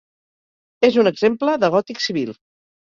[0.89, 2.37] És un exemple de gòtic civil.